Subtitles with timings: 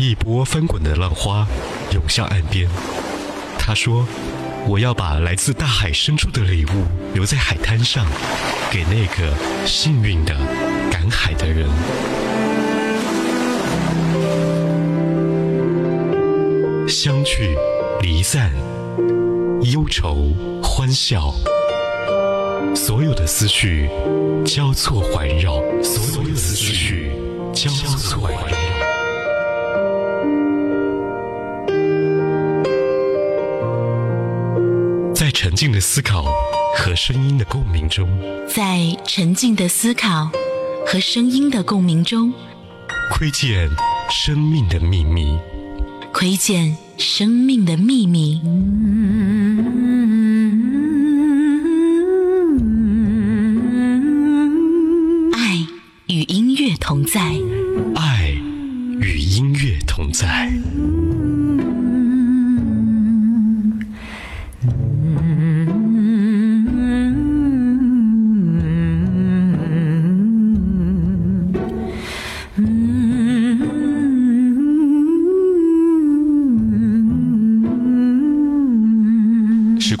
[0.00, 1.46] 一波翻滚的浪花
[1.92, 2.66] 涌向岸边。
[3.58, 4.06] 他说
[4.66, 8.06] ：“我要把来自大海深处的礼物留在海滩上，
[8.70, 9.36] 给那个
[9.66, 10.34] 幸运的
[10.90, 11.68] 赶海的人。”
[16.88, 17.54] 相聚，
[18.00, 18.50] 离散，
[19.62, 21.34] 忧愁，欢笑，
[22.74, 23.90] 所有的思绪
[24.44, 27.12] 交错环绕，所有的思绪
[27.52, 28.79] 交错环绕。
[35.60, 36.24] 静的思考
[36.74, 38.08] 和声音的共鸣中，
[38.48, 40.30] 在沉静的思考
[40.86, 42.32] 和声音的共鸣中，
[43.10, 43.68] 窥见
[44.08, 45.38] 生命的秘密。
[46.14, 48.40] 窥见生命的秘密。
[55.34, 55.66] 爱
[56.06, 57.20] 与音乐同在。
[57.96, 58.30] 爱
[59.02, 60.50] 与音乐同在。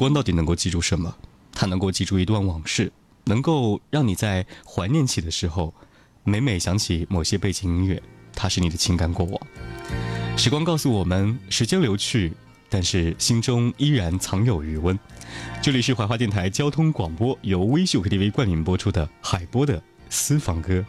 [0.00, 1.14] 光到底能够记住什么？
[1.52, 2.90] 它能够记住一段往事，
[3.24, 5.74] 能够让你在怀念起的时候，
[6.24, 8.02] 每每想起某些背景音乐，
[8.34, 9.38] 它是你的情感过往。
[10.38, 12.32] 时光告诉我们，时间流去，
[12.70, 14.98] 但是心中依然藏有余温。
[15.60, 20.82] 这里是怀化电台交通广播，由微秀 KTV 冠名播出的海波的私房歌。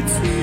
[0.00, 0.37] 将冬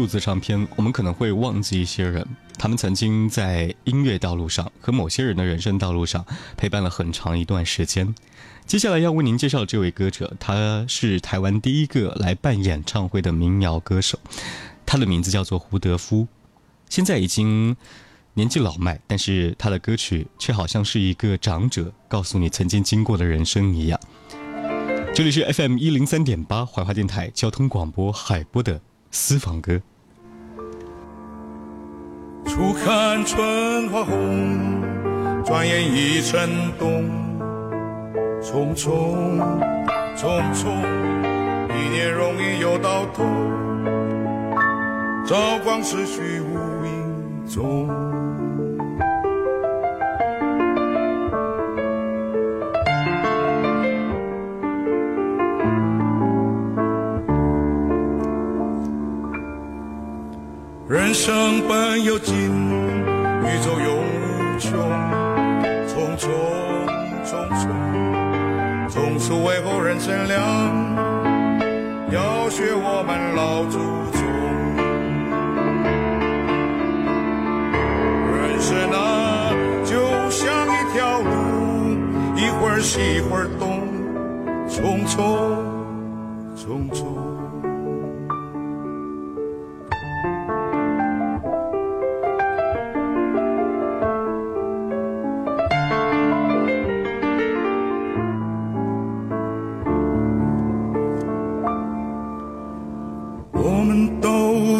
[0.00, 2.26] 数字唱片，我们可能会忘记一些人。
[2.56, 6.24] 他们曾经在音乐道路上和某些人的人生道路上
[6.56, 8.14] 陪伴了很长一段时间。
[8.64, 14.18] 接下来要为您介绍这位歌者，他是台湾第一个来办演唱会的民谣歌手，
[14.86, 16.26] 他的名字叫做胡德夫。
[16.88, 17.76] 现在已经
[18.32, 24.00] 年纪老迈，但是他的歌曲却好像是一个长者告诉你曾经经过的人生一样。
[25.14, 28.80] 这里是 FM 一零三点八怀化电台交通广播海波的
[29.10, 29.80] 私房歌。
[32.46, 34.82] 初看春花红，
[35.44, 36.48] 转眼已成
[36.78, 37.04] 冬。
[38.40, 39.38] 匆匆
[40.16, 40.68] 匆匆，
[41.68, 43.24] 一年容易又到头，
[45.26, 47.88] 朝光逝去无影踪。
[60.90, 64.72] 人生本有尽，宇宙永无穷。
[65.86, 66.26] 匆匆
[67.24, 67.68] 匆匆，
[68.88, 70.42] 从此为后人乘凉，
[72.10, 73.78] 要学我们老祖
[74.10, 74.20] 宗。
[78.34, 79.54] 人生啊，
[79.84, 79.94] 就
[80.28, 81.30] 像一条路，
[82.34, 83.80] 一会儿西一会儿东，
[84.68, 85.14] 匆匆
[86.56, 87.19] 匆匆。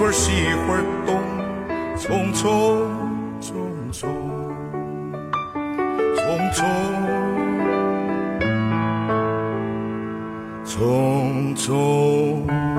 [0.00, 1.12] 一会儿西一会儿东，
[1.94, 2.42] 匆匆
[3.38, 3.52] 匆
[3.92, 4.08] 匆，
[6.16, 6.18] 匆
[6.54, 6.64] 匆
[10.64, 12.69] 匆匆。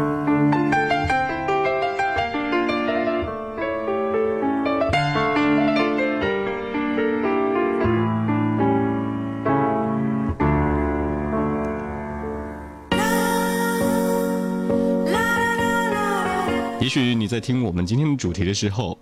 [16.92, 19.00] 许你在听我们今天的主题的时候，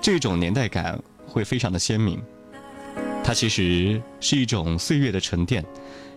[0.00, 2.22] 这种年代感会非常的鲜明。
[3.24, 5.64] 它其实是一种岁月的沉淀，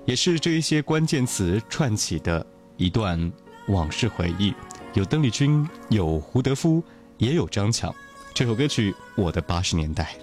[0.05, 2.45] 也是这一些关键词串起的
[2.77, 3.31] 一段
[3.69, 4.53] 往事回忆。
[4.93, 6.83] 有邓丽君，有胡德夫，
[7.17, 7.91] 也有张强。
[8.31, 10.15] 这首歌曲《我的八十年代》。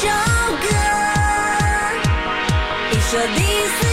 [0.00, 0.68] 首歌，
[2.92, 3.87] 一首第四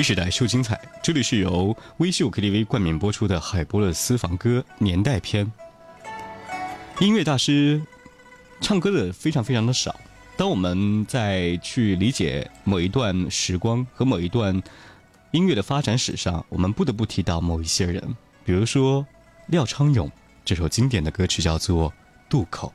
[0.00, 5.52] 微时代秀精彩，这里是由微秀 KTV 冠名播出的海波勒私房歌年代篇。
[7.00, 7.82] 音乐大师
[8.62, 9.94] 唱歌的非常非常的少，
[10.38, 14.62] 当我们在去理解某一段时光和某一段
[15.32, 18.02] 音乐的发展史上，我们不得不提到某一些人，
[18.42, 19.06] 比如说
[19.48, 20.10] 廖昌永，
[20.46, 21.90] 这首经典的歌曲叫做
[22.26, 22.72] 《渡口》。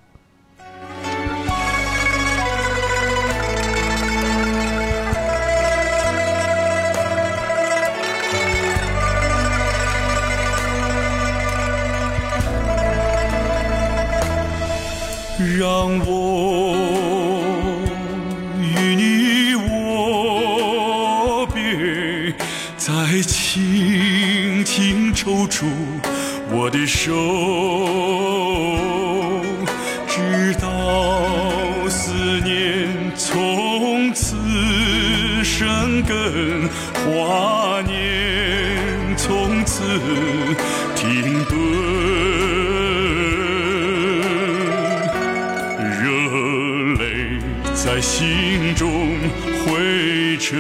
[47.86, 49.15] 在心中
[49.63, 50.58] 汇成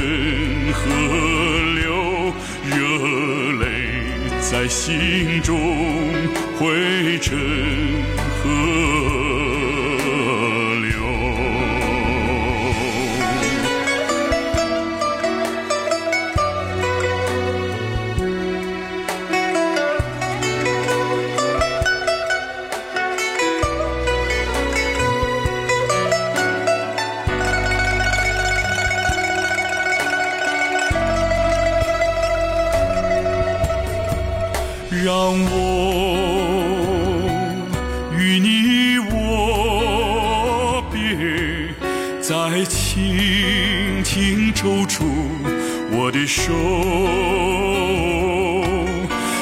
[0.71, 0.85] 河
[1.73, 2.31] 流，
[2.69, 2.75] 热
[3.59, 3.65] 泪
[4.39, 5.57] 在心中
[6.55, 7.35] 汇成
[8.43, 8.84] 河
[35.03, 35.13] 让
[35.51, 35.53] 我
[38.17, 40.99] 与你握别，
[42.21, 45.05] 再轻轻抽出
[45.91, 46.53] 我的手，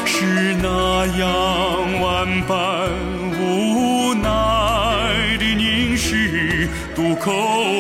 [0.05, 1.27] 是那样
[2.01, 2.89] 万般
[3.39, 7.31] 无奈的凝视，渡口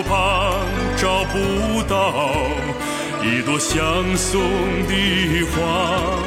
[0.03, 2.33] 旁找不到
[3.23, 4.41] 一朵相送
[4.87, 6.22] 的花。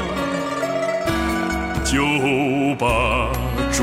[1.97, 2.03] 就
[2.75, 3.33] 把
[3.73, 3.83] 祝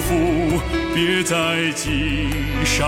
[0.00, 0.60] 福
[0.92, 2.28] 别在襟
[2.64, 2.84] 上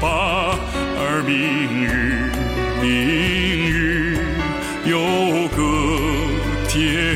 [0.00, 0.58] 吧，
[0.96, 2.30] 而明日，
[2.80, 4.16] 明日
[4.86, 4.96] 有
[5.48, 5.58] 个
[6.66, 7.07] 天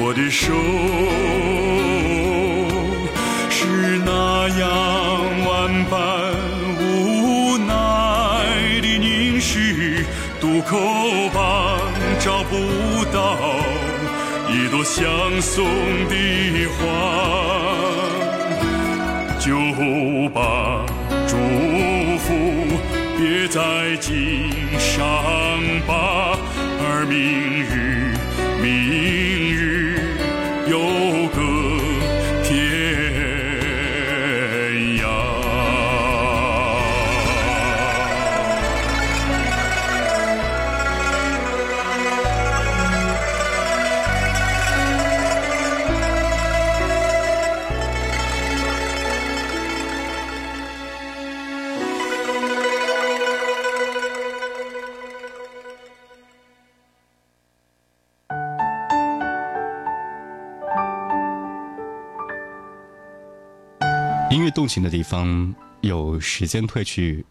[0.00, 0.54] 我的手，
[3.50, 3.66] 是
[4.06, 4.62] 那样
[5.44, 5.92] 万般
[6.78, 7.72] 无奈
[8.80, 10.04] 的凝视，
[10.40, 10.78] 渡口
[11.34, 11.80] 旁
[12.20, 12.54] 找不
[13.12, 13.36] 到
[14.48, 15.02] 一朵相
[15.40, 15.66] 送
[16.08, 16.14] 的
[16.76, 16.78] 花。
[19.40, 19.56] 就
[20.32, 20.84] 把
[21.26, 21.36] 祝
[22.18, 22.26] 福
[23.16, 25.00] 别在襟上
[25.86, 26.38] 吧，
[26.80, 28.12] 而明日，
[28.60, 29.17] 明
[64.58, 67.24] 动情的地方，有时间褪去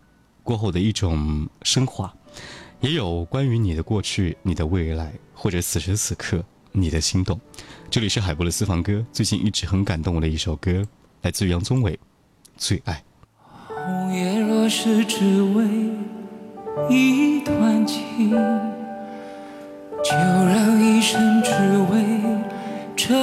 [0.43, 2.09] 过后的一种升华，
[2.79, 6.41] 也有关于你的过去、你的未来，或者此时此刻
[6.71, 7.37] 你的心动。
[7.89, 10.81] 这里是海波的私房歌，最近一直很感动我的一首歌，
[11.21, 11.91] 来自于杨宗纬，
[12.55, 13.03] 《最爱》。
[13.75, 15.65] 红叶若是只为
[16.89, 18.31] 一段情，
[20.01, 21.51] 就让一生只
[21.91, 22.21] 为
[22.95, 23.13] 这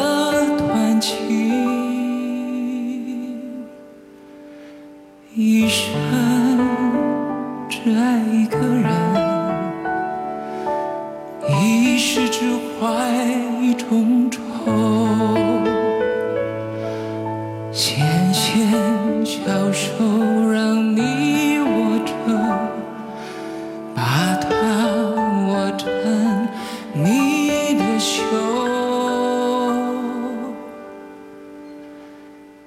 [0.59, 1.44] 段情。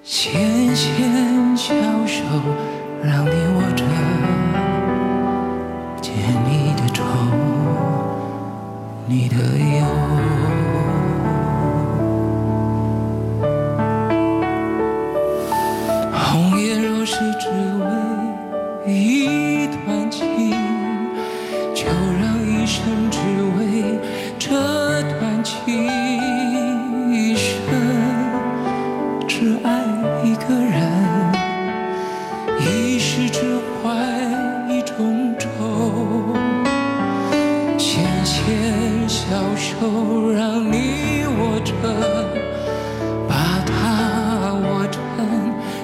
[0.10, 1.74] 纤纤小
[2.06, 2.24] 手
[3.04, 3.84] 让你握着，
[6.02, 6.13] 解
[6.46, 7.04] 你的愁，
[9.06, 9.86] 你的忧。
[39.30, 41.74] 小手让你握着。
[43.28, 45.02] 把它握成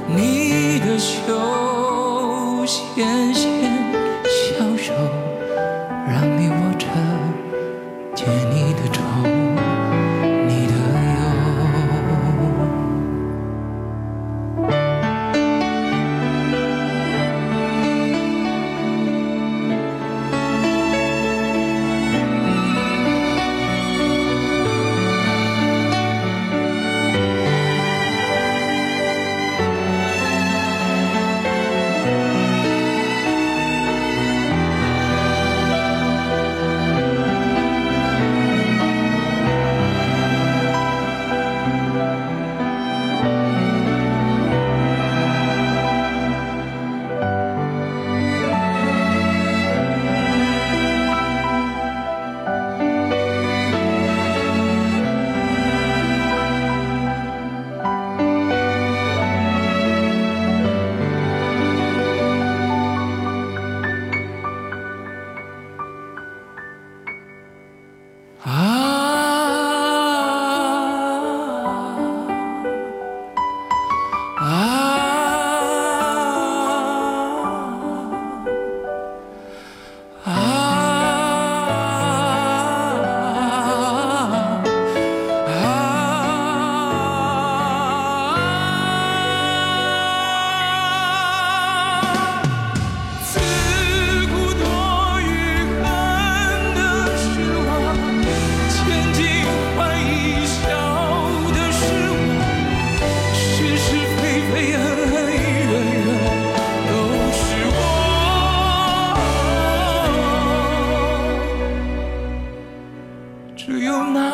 [0.08, 1.63] 你的袖，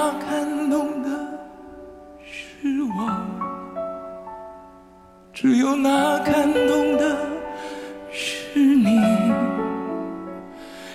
[0.01, 1.09] 那感动的
[2.23, 3.11] 是我。
[5.33, 7.17] 只有那感动的
[8.09, 8.97] 是你。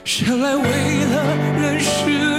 [0.06, 2.33] 生来为了认识